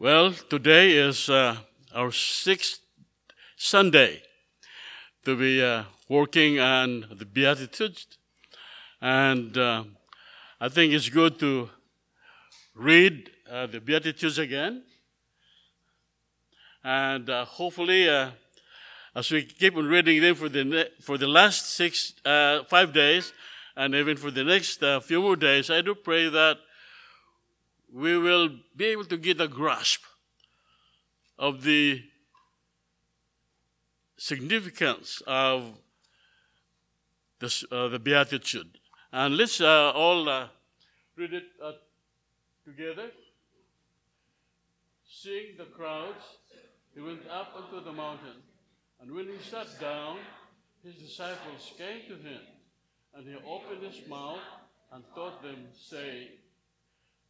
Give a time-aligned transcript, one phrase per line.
[0.00, 1.56] Well, today is uh,
[1.92, 2.82] our sixth
[3.56, 4.22] Sunday
[5.24, 8.06] to be uh, working on the Beatitudes.
[9.02, 9.82] And uh,
[10.60, 11.70] I think it's good to
[12.76, 14.84] read uh, the Beatitudes again.
[16.84, 18.30] And uh, hopefully, uh,
[19.16, 23.32] as we keep on reading them for the, ne- for the last six, five days,
[23.76, 26.58] and even for the next few more days, I do pray that
[27.92, 30.02] we will be able to get a grasp
[31.38, 32.02] of the
[34.16, 35.72] significance of
[37.40, 38.78] this, uh, the Beatitude.
[39.12, 40.48] And let's uh, all uh,
[41.16, 41.72] read it uh,
[42.64, 43.10] together.
[45.08, 46.24] Seeing the crowds,
[46.94, 48.42] he went up unto the mountain,
[49.00, 50.18] and when he sat down,
[50.84, 52.40] his disciples came to him,
[53.14, 54.38] and he opened his mouth
[54.92, 56.28] and taught them, saying,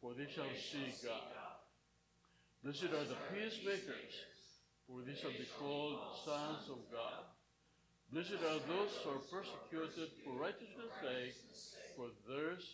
[0.00, 1.60] for they shall see God.
[2.64, 4.12] Blessed are the peacemakers,
[4.88, 7.24] for they shall be called sons of God.
[8.12, 11.36] Blessed are those who are persecuted for righteousness' sake,
[11.96, 12.64] for theirs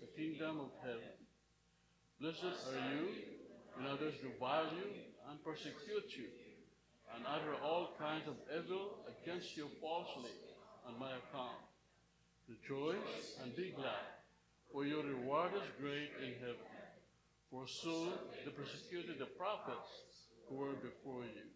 [0.00, 1.16] the kingdom of heaven.
[2.20, 3.08] Blessed are you
[3.76, 4.88] when others revile you
[5.30, 6.28] and persecute you,
[7.14, 10.32] and utter all kinds of evil against you falsely
[10.86, 11.64] on my account.
[12.48, 14.17] Rejoice and be glad
[14.72, 16.56] for your reward is great in heaven.
[17.50, 18.12] For so
[18.44, 19.88] they persecuted the prophets
[20.48, 21.48] who were before you.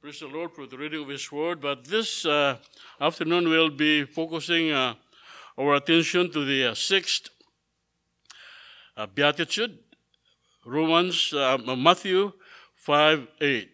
[0.00, 1.60] Praise the Lord for the reading of His Word.
[1.60, 2.56] But this uh,
[3.00, 4.94] afternoon we'll be focusing uh,
[5.58, 7.28] our attention to the uh, sixth
[8.96, 9.78] uh, beatitude,
[10.64, 12.32] Romans, uh, Matthew
[12.76, 13.70] 5 8.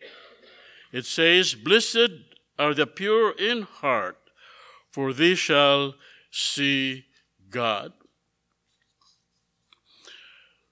[0.92, 2.10] It says, Blessed
[2.58, 4.18] are the pure in heart,
[4.90, 5.94] for they shall
[6.30, 7.05] see
[7.50, 7.92] God.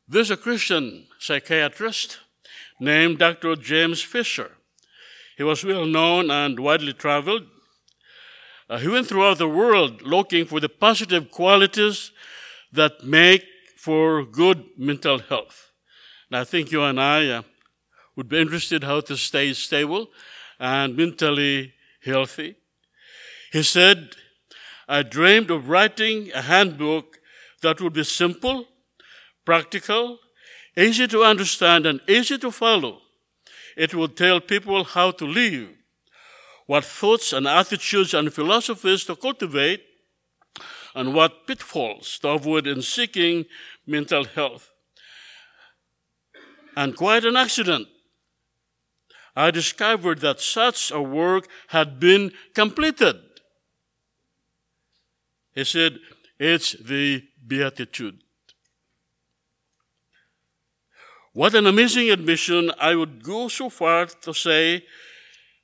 [0.06, 2.18] There's a Christian psychiatrist
[2.78, 3.56] named Dr.
[3.56, 4.52] James Fisher.
[5.36, 7.46] He was well known and widely traveled.
[8.68, 12.12] Uh, he went throughout the world looking for the positive qualities
[12.72, 13.44] that make
[13.76, 15.70] for good mental health.
[16.30, 17.42] And I think you and I uh,
[18.16, 20.08] would be interested how to stay stable
[20.58, 21.74] and mentally
[22.04, 22.56] healthy.
[23.52, 24.16] He said
[24.89, 27.19] I dreamed of writing a handbook
[27.62, 28.67] that would be simple,
[29.45, 30.19] practical,
[30.77, 33.00] easy to understand, and easy to follow.
[33.77, 35.69] It would tell people how to live,
[36.67, 39.83] what thoughts and attitudes and philosophies to cultivate,
[40.95, 43.47] and what pitfalls to avoid in seeking
[43.87, 44.71] mental health.
[46.77, 47.89] And quite an accident.
[49.37, 53.16] I discovered that such a work had been completed.
[55.54, 55.98] He said,
[56.38, 58.19] it's the Beatitude.
[61.32, 62.70] What an amazing admission.
[62.81, 64.84] I would go so far to say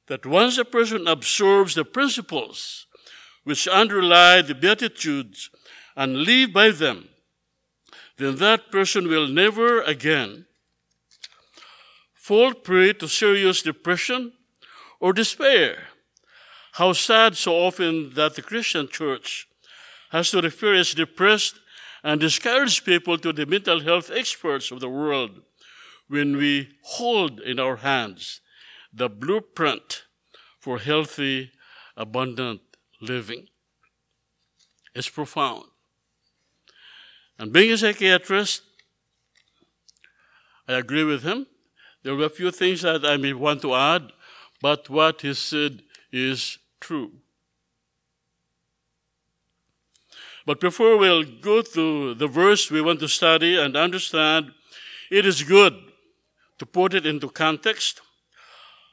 [0.07, 2.87] that once a person absorbs the principles
[3.45, 5.51] which underlie the Beatitudes
[5.97, 7.09] and live by them,
[8.17, 10.47] then that person will never again
[12.15, 14.33] fall prey to serious depression
[15.01, 15.85] or despair.
[16.73, 19.49] How sad so often that the Christian church
[20.11, 21.61] has to refer depressed
[22.03, 25.43] and discouraged people to the mental health experts of the world
[26.09, 28.41] when we hold in our hands
[28.93, 30.05] the blueprint
[30.59, 31.53] for healthy,
[31.97, 32.61] abundant
[33.01, 33.47] living.
[34.95, 35.65] It's profound.
[37.39, 38.63] And being a psychiatrist,
[40.69, 41.47] I agree with him.
[42.03, 44.13] There were a few things that I may want to add,
[44.61, 45.83] but what he said
[46.13, 47.13] is true.
[50.51, 54.51] But before we'll go to the verse we want to study and understand,
[55.09, 55.79] it is good
[56.59, 58.01] to put it into context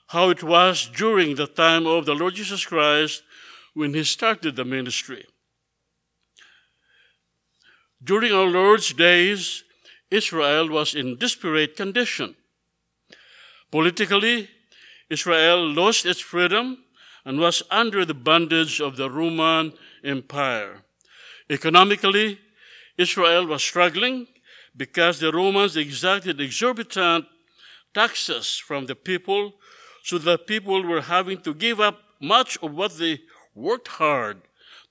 [0.10, 3.24] how it was during the time of the Lord Jesus Christ
[3.74, 5.26] when he started the ministry.
[8.04, 9.64] During our Lord's days,
[10.12, 12.36] Israel was in desperate condition.
[13.72, 14.48] Politically,
[15.10, 16.84] Israel lost its freedom
[17.26, 19.74] and was under the bondage of the Roman
[20.04, 20.84] Empire.
[21.50, 22.40] Economically,
[22.98, 24.28] Israel was struggling
[24.76, 27.26] because the Romans exacted exorbitant
[27.94, 29.54] taxes from the people
[30.04, 33.20] so that people were having to give up much of what they
[33.56, 34.42] worked hard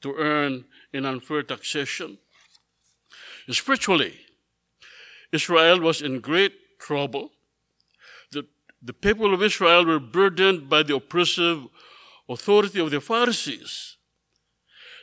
[0.03, 2.19] to earn in unfair taxation.
[3.49, 4.15] Spiritually,
[5.33, 7.31] Israel was in great trouble.
[8.33, 8.47] The,
[8.83, 11.63] the people of Israel were burdened by the oppressive
[12.29, 13.96] authority of the Pharisees.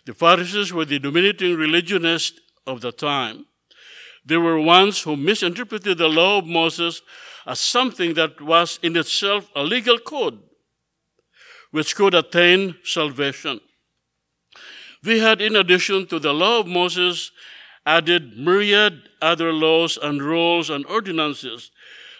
[0.05, 3.45] The Pharisees were the dominating religionists of the time.
[4.25, 7.01] They were ones who misinterpreted the law of Moses
[7.45, 10.39] as something that was in itself a legal code
[11.71, 13.59] which could attain salvation.
[15.01, 17.31] They had, in addition to the law of Moses,
[17.85, 21.71] added myriad other laws and rules and ordinances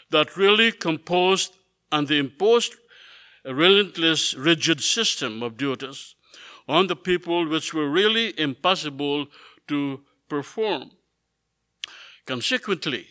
[0.10, 1.54] that really composed
[1.92, 2.76] and imposed
[3.46, 6.16] a relentless, rigid system of duties
[6.68, 9.28] on the people which were really impossible
[9.68, 10.92] to perform.
[12.26, 13.08] Consequently,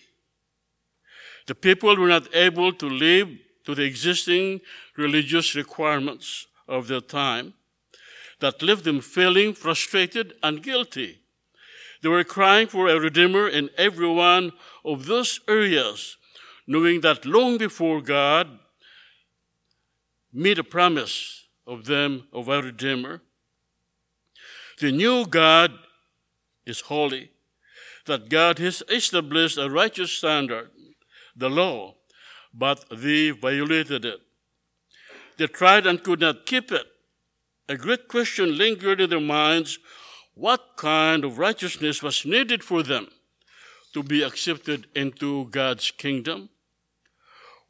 [1.47, 3.29] the people were not able to live
[3.65, 4.61] to the existing
[4.97, 7.55] religious requirements of their time
[8.41, 11.21] that left them feeling frustrated and guilty.
[12.03, 14.53] They were crying for a Redeemer in every one
[14.85, 16.17] of those areas,
[16.67, 18.59] knowing that long before God
[20.33, 23.21] made a promise of them of a Redeemer,
[24.83, 25.71] the new God
[26.67, 27.31] is holy,
[28.07, 30.71] that God has established a righteous standard
[31.37, 31.95] the law,
[32.53, 34.21] but they violated it.
[35.39, 36.87] They tried and could not keep it.
[37.69, 39.79] A great question lingered in their minds
[40.35, 43.07] what kind of righteousness was needed for them
[43.95, 46.49] to be accepted into God's kingdom?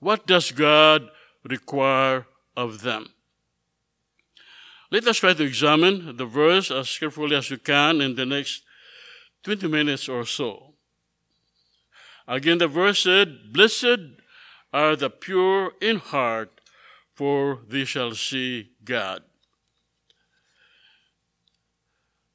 [0.01, 1.09] What does God
[1.45, 2.27] require
[2.57, 3.11] of them?
[4.93, 8.63] Let us try to examine the verse as carefully as we can in the next
[9.43, 10.75] 20 minutes or so.
[12.29, 14.21] Again, the verse said, Blessed
[14.71, 16.61] are the pure in heart,
[17.15, 19.23] for they shall see God.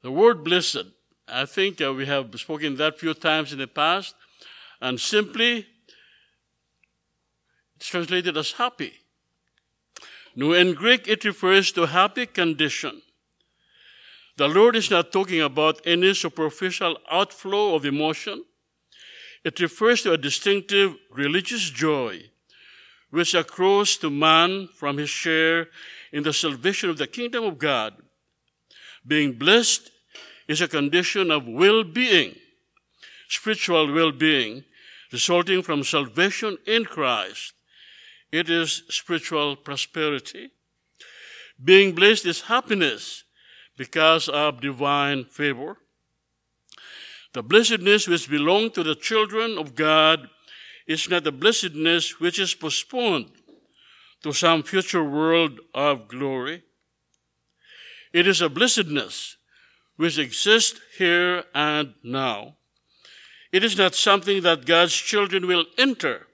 [0.02, 0.88] The word blessed,
[1.28, 4.16] I think uh, we have spoken that few times in the past,
[4.80, 5.64] and simply
[7.76, 8.94] it's translated as happy.
[10.36, 13.02] No, in Greek it refers to happy condition.
[14.36, 18.44] The Lord is not talking about any superficial outflow of emotion
[19.44, 22.22] it refers to a distinctive religious joy
[23.10, 25.68] which accrues to man from his share
[26.12, 27.94] in the salvation of the kingdom of God.
[29.06, 29.90] Being blessed
[30.46, 32.34] is a condition of well being,
[33.28, 34.64] spiritual well being,
[35.10, 37.54] resulting from salvation in Christ.
[38.30, 40.50] It is spiritual prosperity.
[41.62, 43.24] Being blessed is happiness
[43.76, 45.78] because of divine favor.
[47.32, 50.28] The blessedness which belongs to the children of God
[50.86, 53.30] is not a blessedness which is postponed
[54.22, 56.62] to some future world of glory.
[58.12, 59.36] It is a blessedness
[59.96, 62.56] which exists here and now.
[63.52, 66.27] It is not something that God's children will enter.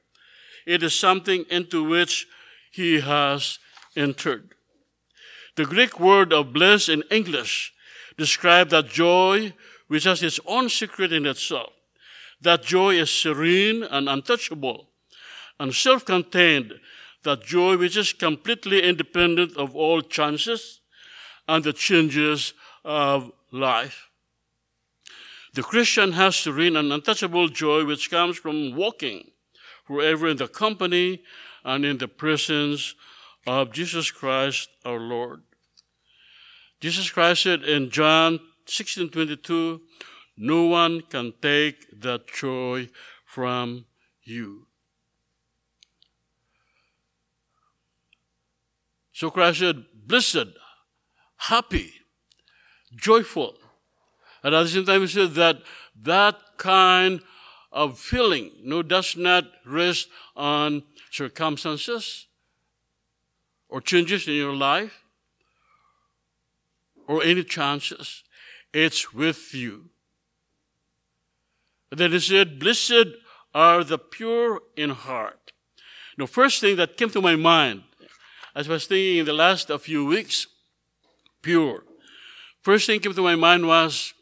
[0.66, 2.26] It is something into which
[2.70, 3.58] He has
[3.96, 4.54] entered.
[5.56, 7.72] The Greek word of bliss in English
[8.16, 9.52] describes that joy
[9.86, 11.72] which has its own secret in itself.
[12.40, 14.88] That joy is serene and untouchable
[15.60, 16.74] and self contained.
[17.22, 20.80] That joy which is completely independent of all chances
[21.48, 22.52] and the changes
[22.84, 24.10] of life.
[25.54, 29.30] The Christian has serene and untouchable joy which comes from walking
[29.84, 31.22] forever in the company
[31.64, 32.94] and in the presence
[33.46, 35.42] of Jesus Christ our Lord.
[36.80, 38.32] Jesus Christ said in John
[38.66, 39.80] 1622,
[40.36, 42.88] no one can take that joy
[43.24, 43.84] from
[44.24, 44.66] you.
[49.12, 50.48] So Christ said, blessed,
[51.36, 51.92] happy,
[52.96, 53.54] joyful.
[54.42, 55.58] And at the same time, he said that
[56.02, 57.22] that kind
[57.74, 62.26] of feeling no, does not rest on circumstances
[63.68, 65.02] or changes in your life
[67.06, 68.22] or any chances
[68.72, 69.90] it's with you.
[71.90, 73.06] Then he said, Blessed
[73.54, 75.52] are the pure in heart.
[76.18, 77.84] The first thing that came to my mind,
[78.54, 80.48] as I was thinking in the last few weeks,
[81.40, 81.84] pure.
[82.62, 84.12] First thing came to my mind was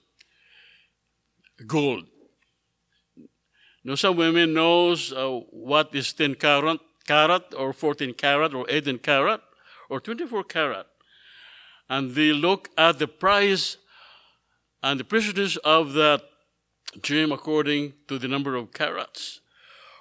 [1.66, 2.11] gold.
[3.84, 8.64] You know, some women knows uh, what is 10 carat, carat or 14 carat or
[8.68, 9.40] 18 carat
[9.90, 10.86] or 24 carat.
[11.88, 13.76] And they look at the price
[14.82, 16.22] and the preciousness of that
[17.02, 19.40] gem according to the number of carats.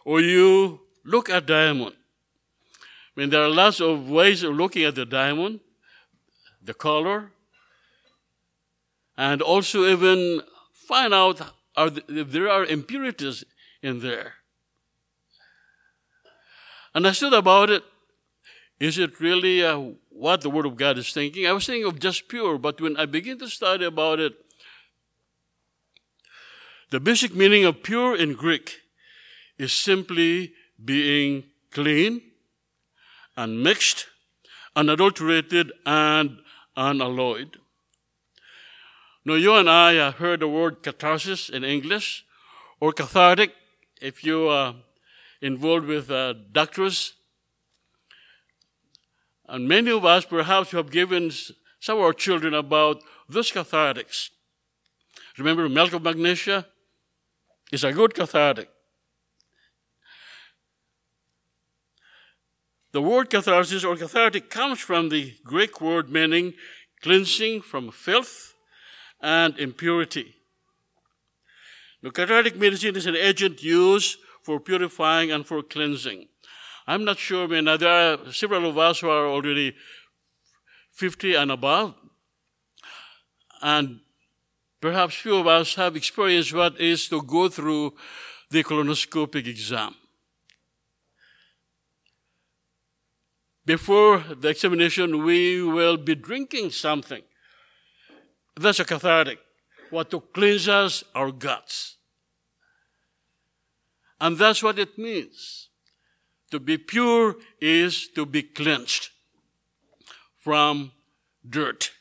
[0.06, 1.96] Or you look at diamond.
[3.16, 5.60] I mean, there are lots of ways of looking at the diamond,
[6.64, 7.32] the color,
[9.18, 10.42] and also even
[10.88, 11.42] find out
[11.76, 13.44] if there are impurities
[13.82, 14.34] in there.
[16.94, 17.84] And I thought about it.
[18.80, 21.46] Is it really uh, what the Word of God is thinking?
[21.46, 24.34] I was thinking of just pure, but when I begin to study about it,
[26.90, 28.80] the basic meaning of pure in Greek
[29.58, 32.22] is simply being clean,
[33.38, 34.08] unmixed,
[34.76, 36.40] unadulterated, and
[36.76, 37.58] unalloyed.
[39.24, 42.26] Now, you and I have heard the word catharsis in English,
[42.80, 43.54] or cathartic
[44.02, 44.76] if you are
[45.42, 47.14] involved with uh, doctors.
[49.48, 51.32] And many of us perhaps have given
[51.80, 54.30] some of our children about those cathartics.
[55.38, 56.66] Remember milk of magnesia?
[57.72, 58.70] is a good cathartic.
[62.92, 66.54] The word catharsis or cathartic comes from the Greek word meaning
[67.02, 68.54] cleansing from filth
[69.22, 70.36] and impurity.
[72.02, 76.28] The cathartic medicine is an agent used for purifying and for cleansing.
[76.88, 79.76] I'm not sure, I mean, there are several of us who are already
[80.92, 81.94] 50 and above,
[83.62, 84.00] and
[84.82, 87.94] perhaps few of us have experienced what is to go through
[88.50, 89.96] the colonoscopic exam.
[93.66, 97.22] before the examination, we will be drinking something.
[98.56, 99.40] That's a cathartic,
[99.92, 101.98] what to cleanse us, our guts.
[104.20, 105.70] And that's what it means.
[106.52, 109.10] To be pure is to be cleansed
[110.38, 110.92] from
[111.48, 111.92] dirt.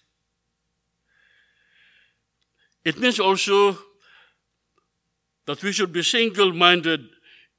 [2.84, 3.78] It means also
[5.46, 7.06] that we should be single minded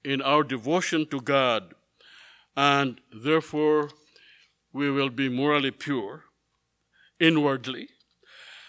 [0.04, 1.74] in our devotion to God
[2.56, 3.90] and therefore
[4.74, 6.24] we will be morally pure
[7.20, 7.90] inwardly.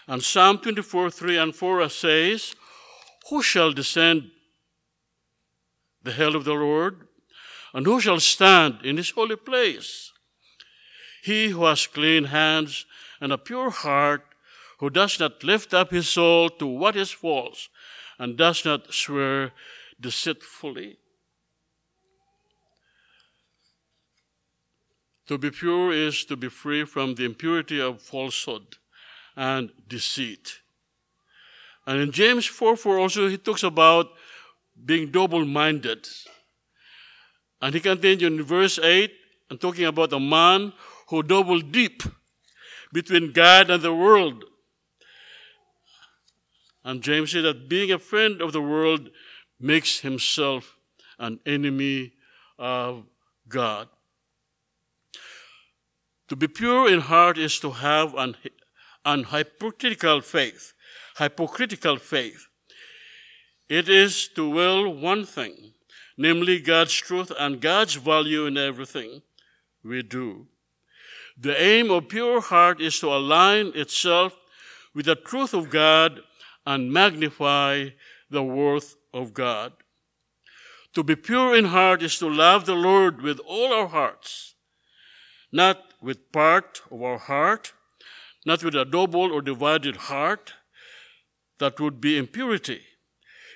[0.07, 2.55] And Psalm 24, 3 and 4 uh, says,
[3.29, 4.31] Who shall descend
[6.03, 7.07] the hill of the Lord?
[7.73, 10.11] And who shall stand in his holy place?
[11.23, 12.85] He who has clean hands
[13.21, 14.25] and a pure heart,
[14.79, 17.69] who does not lift up his soul to what is false,
[18.19, 19.53] and does not swear
[19.99, 20.97] deceitfully.
[25.27, 28.75] To be pure is to be free from the impurity of falsehood
[29.35, 30.59] and deceit.
[31.85, 34.11] And in James 4 4 also, he talks about
[34.85, 36.07] being double minded.
[37.61, 39.11] And he continues in verse 8
[39.49, 40.73] and talking about a man
[41.07, 42.03] who double deep
[42.91, 44.45] between God and the world.
[46.83, 49.09] And James said that being a friend of the world
[49.59, 50.75] makes himself
[51.17, 52.13] an enemy
[52.59, 53.05] of
[53.47, 53.87] God.
[56.29, 58.35] To be pure in heart is to have an,
[59.05, 60.73] an hypocritical faith.
[61.17, 62.47] Hypocritical faith.
[63.69, 65.73] It is to will one thing,
[66.17, 69.21] namely God's truth and God's value in everything
[69.83, 70.47] we do.
[71.37, 74.35] The aim of pure heart is to align itself
[74.93, 76.21] with the truth of God
[76.65, 77.89] and magnify
[78.29, 79.73] the worth of God.
[80.93, 84.53] To be pure in heart is to love the Lord with all our hearts,
[85.51, 87.73] not with part of our heart,
[88.45, 90.53] not with a double or divided heart.
[91.59, 92.81] That would be impurity.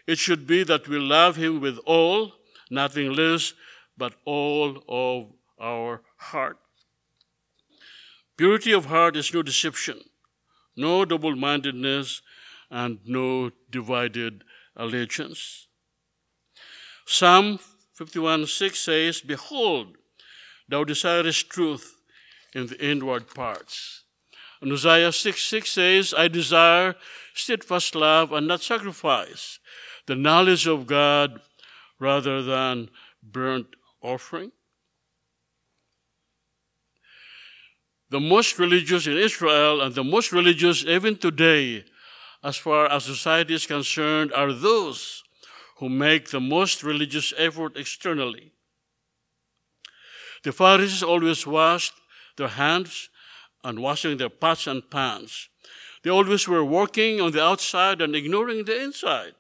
[0.06, 2.34] It should be that we love Him with all,
[2.70, 3.54] nothing less,
[3.98, 6.58] but all of our heart.
[8.38, 10.00] Purity of heart is no deception,
[10.76, 12.22] no double mindedness,
[12.70, 14.44] and no divided
[14.76, 15.68] allegiance.
[17.06, 17.60] Psalm
[17.94, 19.98] 51 6 says, Behold,
[20.70, 22.02] thou desirest truth
[22.54, 24.04] in the inward parts.
[24.62, 26.96] And Isaiah 6 6 says, I desire
[27.34, 29.60] steadfast love and not sacrifice,
[30.08, 31.42] the knowledge of God
[32.00, 32.90] rather than
[33.22, 33.68] burnt
[34.02, 34.52] offering.
[38.10, 41.84] The most religious in Israel and the most religious even today,
[42.44, 45.24] as far as society is concerned, are those
[45.78, 48.54] who make the most religious effort externally.
[50.44, 51.94] The Pharisees always washed
[52.38, 53.10] their hands
[53.68, 55.50] and washing their pots and pans.
[56.04, 59.34] They always were working on the outside and ignoring the inside.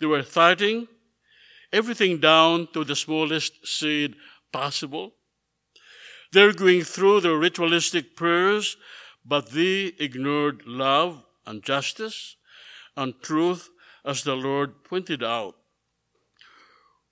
[0.00, 0.88] They were tithing
[1.72, 4.16] everything down to the smallest seed
[4.52, 5.14] possible.
[6.32, 8.76] They're going through the ritualistic prayers,
[9.24, 12.36] but they ignored love and justice
[12.96, 13.70] and truth
[14.04, 15.54] as the Lord pointed out.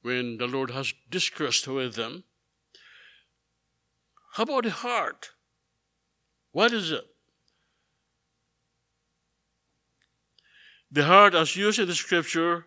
[0.05, 2.25] when the Lord has discoursed with them.
[4.35, 5.31] How about the heart?
[6.55, 7.05] What is it?
[10.89, 12.67] The heart, as used in the scripture,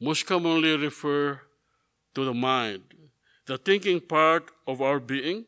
[0.00, 1.40] most commonly refer
[2.16, 2.82] to the mind,
[3.46, 5.44] the thinking part of our being.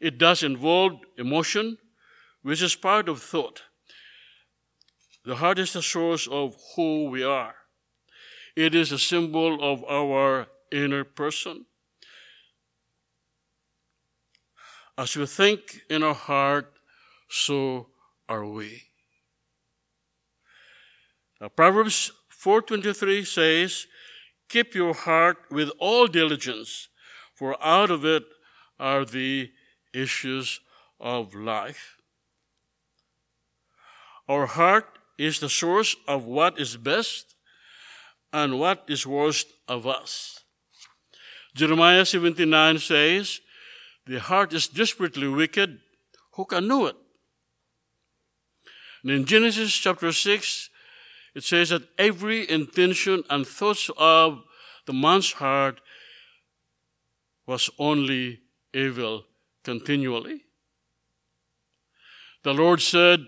[0.00, 1.78] It does involve emotion,
[2.42, 3.62] which is part of thought.
[5.24, 7.54] The heart is the source of who we are.
[8.56, 11.66] It is a symbol of our inner person.
[14.98, 16.72] As we think in our heart,
[17.28, 17.88] so
[18.28, 18.84] are we.
[21.40, 23.86] Now, Proverbs 4:23 says,
[24.48, 26.88] "Keep your heart with all diligence,
[27.34, 28.24] for out of it
[28.78, 29.52] are the
[29.92, 30.60] issues
[30.98, 31.98] of life."
[34.28, 37.36] Our heart is the source of what is best
[38.32, 40.44] and what is worst of us.
[41.54, 43.40] Jeremiah 79 says,
[44.06, 45.80] The heart is desperately wicked.
[46.34, 46.96] Who can know it?
[49.02, 50.70] And in Genesis chapter 6,
[51.34, 54.42] it says that every intention and thoughts of
[54.86, 55.80] the man's heart
[57.46, 58.40] was only
[58.72, 59.24] evil
[59.64, 60.42] continually.
[62.42, 63.26] The Lord said,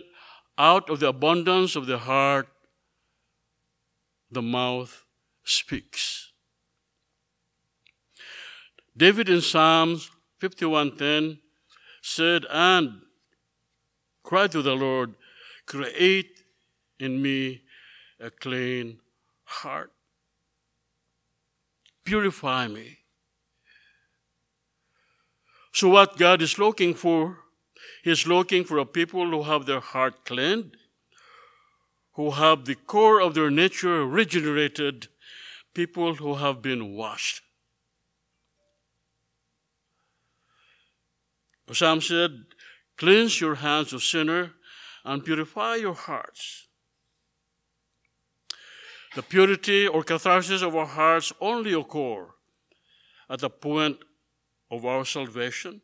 [0.56, 2.48] Out of the abundance of the heart,
[4.30, 5.04] the mouth
[5.44, 6.32] speaks.
[8.96, 11.40] David in Psalms 51:10
[12.02, 13.02] said, and
[14.22, 15.14] cried to the Lord,
[15.66, 16.42] create
[16.98, 17.62] in me
[18.20, 19.00] a clean
[19.44, 19.92] heart.
[22.04, 22.98] Purify me.
[25.72, 27.38] So, what God is looking for,
[28.02, 30.76] He's looking for a people who have their heart cleansed,
[32.14, 35.08] who have the core of their nature regenerated,
[35.74, 37.42] people who have been washed.
[41.76, 42.44] Psalm said,
[42.96, 44.52] Cleanse your hands of sinner
[45.04, 46.66] and purify your hearts.
[49.14, 52.26] The purity or catharsis of our hearts only occur
[53.30, 53.98] at the point
[54.70, 55.80] of our salvation.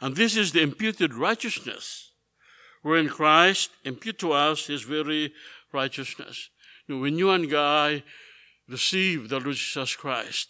[0.00, 2.12] And this is the imputed righteousness
[2.82, 5.32] wherein Christ impute to us his very
[5.72, 6.50] righteousness.
[6.88, 8.02] When you and I
[8.68, 10.48] receive the Lord Jesus Christ,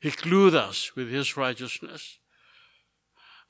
[0.00, 2.18] he clothed us with his righteousness.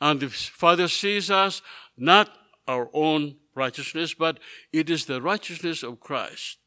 [0.01, 1.63] And the Father sees us
[1.97, 2.31] not
[2.67, 4.39] our own righteousness, but
[4.73, 6.59] it is the righteousness of Christ.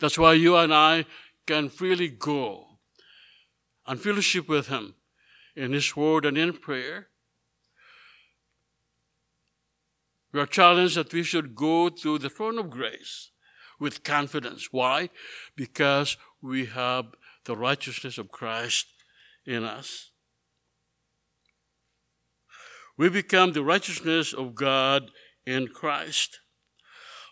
[0.00, 1.06] That's why you and I
[1.46, 2.78] can freely go
[3.86, 4.94] and fellowship with him
[5.56, 7.08] in his word and in prayer
[10.32, 13.30] We are challenged that we should go to the throne of grace
[13.78, 14.72] with confidence.
[14.72, 15.10] Why?
[15.54, 18.86] Because we have the righteousness of Christ
[19.46, 20.10] in us.
[22.96, 25.10] We become the righteousness of God
[25.46, 26.40] in Christ.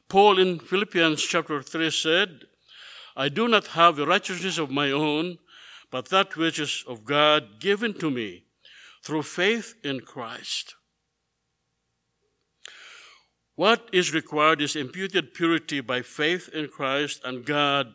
[0.08, 2.40] Paul in Philippians chapter 3 said,
[3.16, 5.38] I do not have the righteousness of my own,
[5.90, 8.44] but that which is of God given to me
[9.04, 10.74] through faith in Christ.
[13.54, 17.94] What is required is imputed purity by faith in Christ and God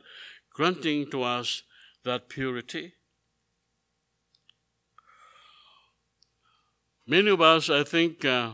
[0.53, 1.63] granting to us
[2.05, 2.93] that purity.
[7.07, 8.53] Many of us, I think, uh,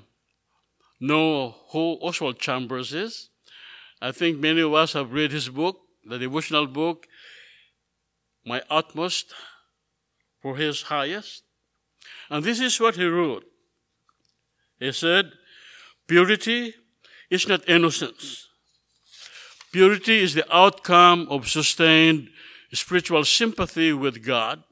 [1.00, 3.30] know who Oswald Chambers is.
[4.02, 7.08] I think many of us have read his book, the devotional book,
[8.46, 9.34] My Utmost
[10.42, 11.44] for His Highest.
[12.30, 13.46] And this is what he wrote.
[14.80, 15.32] He said,
[16.08, 16.74] Purity
[17.30, 18.48] is not innocence.
[19.72, 22.30] Purity is the outcome of sustained
[22.74, 24.64] spiritual sympathy with God.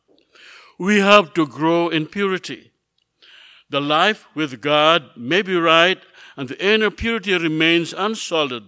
[0.78, 2.72] We have to grow in purity.
[3.70, 6.00] The life with God may be right
[6.36, 8.64] and the inner purity remains unsolid.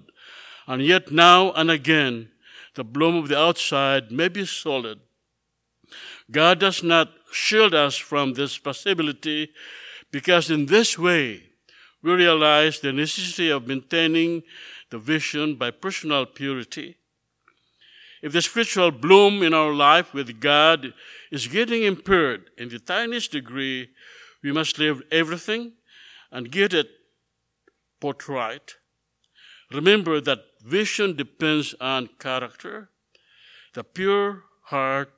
[0.68, 2.30] and yet now and again
[2.76, 5.00] the bloom of the outside may be solid.
[6.30, 9.50] God does not shield us from this possibility
[10.12, 11.44] because in this way
[12.02, 14.44] we realize the necessity of maintaining
[14.90, 16.98] the vision by personal purity.
[18.22, 20.94] If the spiritual bloom in our life with God
[21.32, 23.90] is getting impaired in the tiniest degree,
[24.44, 25.74] we must leave everything
[26.32, 26.88] and get it
[28.00, 28.76] put right.
[29.72, 32.90] Remember that vision depends on character.
[33.74, 35.14] The pure heart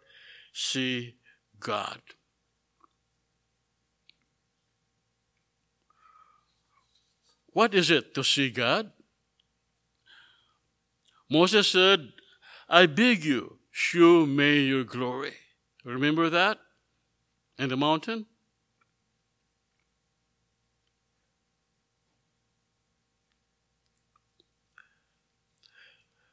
[0.53, 1.15] see
[1.59, 1.99] God.
[7.53, 8.91] What is it to see God?
[11.29, 12.09] Moses said,
[12.69, 15.34] I beg you, show me your glory.
[15.84, 16.60] Remember that?
[17.58, 18.26] And the mountain?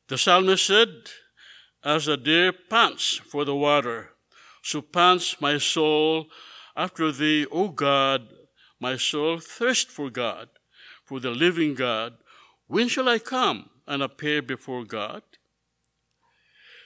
[0.08, 0.88] The psalmist said,
[1.84, 4.10] As a deer pants for the water,
[4.62, 6.26] so pants my soul
[6.76, 8.28] after thee, O God.
[8.80, 10.48] My soul thirsts for God,
[11.04, 12.14] for the living God.
[12.66, 15.22] When shall I come and appear before God?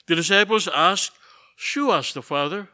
[0.07, 1.11] The disciples asked,
[1.55, 2.69] Show us the Father.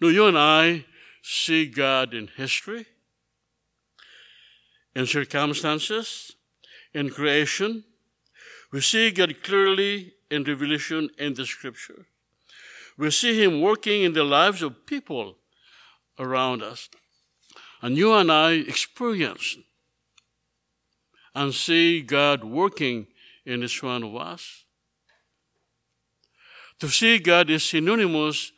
[0.00, 0.84] No, you and I
[1.22, 2.86] see God in history,
[4.94, 6.36] in circumstances,
[6.92, 7.84] in creation.
[8.72, 12.06] We see God clearly in revelation in the scripture.
[12.98, 15.36] We see Him working in the lives of people
[16.18, 16.88] around us.
[17.80, 19.56] And you and I experience
[21.34, 23.06] and see God working
[23.44, 24.64] in each one of us.
[26.80, 28.52] To see God is synonymous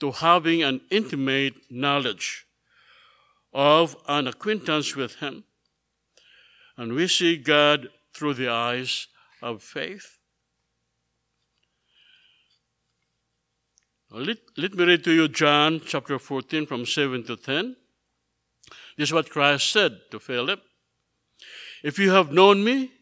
[0.00, 2.46] to having an intimate knowledge
[3.52, 5.44] of an acquaintance with Him
[6.76, 9.08] and we see God through the eyes
[9.42, 10.18] of faith.
[14.10, 17.76] Let, let me read to you John chapter 14 from 7 to 10.
[18.98, 20.60] This is what Christ said to Philip.
[21.82, 22.92] If you have known me,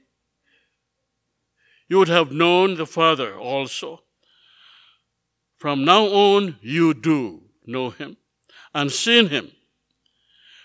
[1.91, 4.01] you would have known the Father also.
[5.57, 8.17] From now on, you do know him
[8.73, 9.51] and seen him.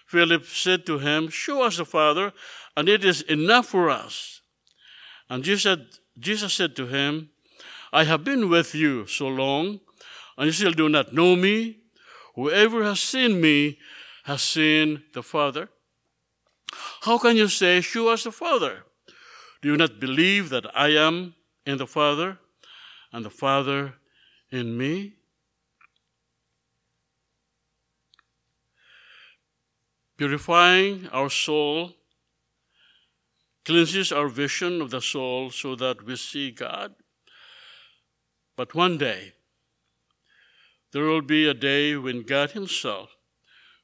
[0.06, 2.32] Philip said to him, Show us the Father,
[2.78, 4.42] and it is enough for us.
[5.28, 7.32] And Jesus, Jesus said to him,
[7.92, 9.80] I have been with you so long,
[10.38, 11.80] and you still do not know me.
[12.36, 13.80] Whoever has seen me
[14.26, 15.70] has seen the Father.
[17.02, 18.85] How can you say, Show us the Father?
[19.62, 22.39] Do you not believe that I am in the Father,
[23.12, 23.96] and the Father
[24.52, 25.13] in me?
[30.18, 31.94] Purifying our soul
[33.65, 36.94] cleanses our vision of the soul so that we see God.
[38.56, 39.34] But one day,
[40.94, 43.10] there will be a day when God Himself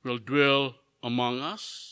[0.03, 1.90] will dwell among us.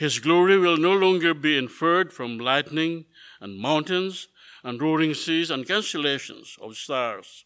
[0.00, 3.04] His glory will no longer be inferred from lightning
[3.38, 4.28] and mountains
[4.64, 7.44] and roaring seas and constellations of stars.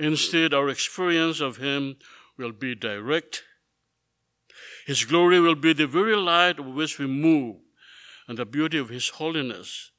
[0.00, 1.96] Instead, our experience of Him
[2.38, 3.42] will be direct.
[4.86, 7.56] His glory will be the very light of which we move
[8.26, 9.90] and the beauty of His holiness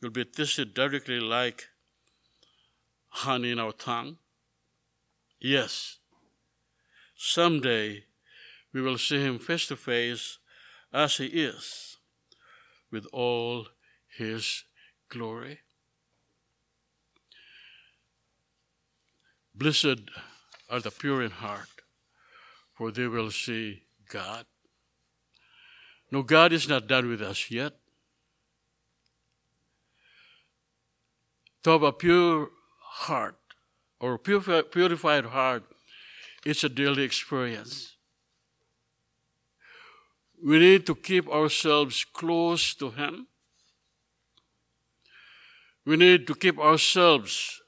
[0.00, 1.66] will be tasted directly like
[3.08, 4.16] honey in our tongue?
[5.38, 5.98] Yes,
[7.14, 8.04] someday
[8.72, 10.38] we will see Him face to face
[10.96, 11.98] as He is
[12.90, 13.66] with all
[14.16, 14.64] His
[15.10, 15.58] glory.
[19.54, 20.00] Blessed
[20.70, 21.68] are the pure in heart,
[22.74, 24.46] for they will see God.
[26.10, 27.74] No, God is not done with us yet.
[31.64, 33.38] To have a pure heart
[33.98, 35.64] or purified heart,
[36.44, 37.95] is a daily experience.
[40.44, 43.26] We need to keep ourselves close to Him.
[45.84, 47.62] We need to keep ourselves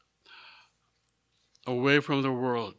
[1.66, 2.74] away from the world.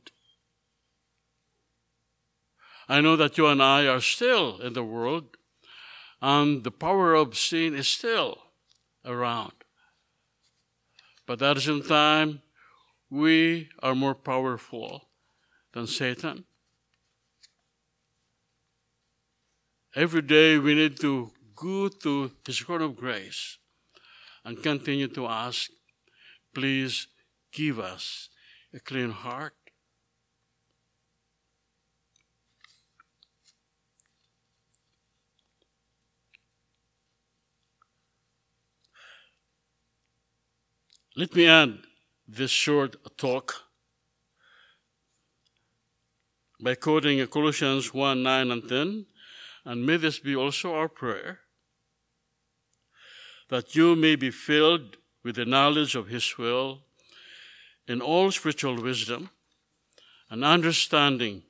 [2.90, 5.38] I know that you and I are still in the world,
[6.22, 8.40] and the power of sin is still
[9.06, 9.54] around.
[11.26, 12.42] But at the same time,
[13.10, 15.10] we are more powerful
[15.74, 16.46] than Satan.
[19.96, 23.58] Every day we need to go to His throne of grace
[24.46, 25.72] and continue to ask,
[26.54, 27.08] please
[27.52, 28.30] give us
[28.72, 29.54] a clean heart.
[41.16, 41.80] Let me end
[42.28, 43.56] this short talk
[46.62, 49.06] by quoting Colossians 1 9 and 10,
[49.70, 51.42] and may this be also our prayer
[53.50, 56.80] that you may be filled with the knowledge of His will
[57.88, 59.30] in all spiritual wisdom
[60.32, 61.44] and understanding,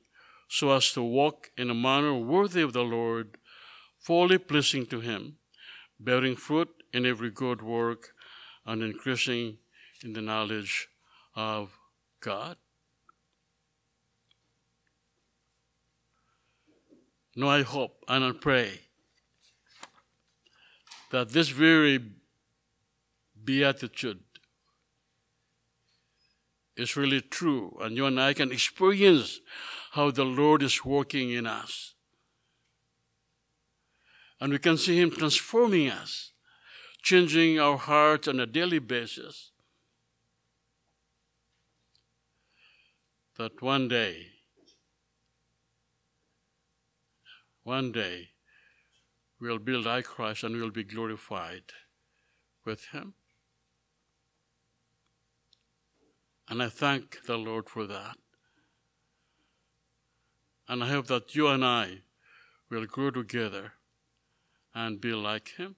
[0.48, 3.38] so as to walk in a manner worthy of the Lord,
[3.98, 5.38] fully pleasing to Him,
[5.98, 8.10] bearing fruit in every good work
[8.66, 9.56] and increasing
[10.04, 10.88] in the knowledge
[11.34, 11.70] of
[12.20, 12.58] God?
[17.36, 18.80] No, I hope and I pray
[21.10, 22.00] that this very
[23.44, 24.20] beatitude
[26.76, 29.40] is really true, and you and I can experience
[29.92, 31.94] how the Lord is working in us.
[34.40, 36.32] And we can see Him transforming us,
[37.02, 39.50] changing our hearts on a daily basis.
[43.36, 44.29] That one day,
[47.62, 48.30] one day,
[49.40, 51.72] we'll be like Christ and we'll be glorified
[52.64, 53.14] with Him.
[56.48, 58.16] And I thank the Lord for that.
[60.68, 62.02] And I hope that you and I
[62.70, 63.74] will grow together
[64.74, 65.76] and be like Him.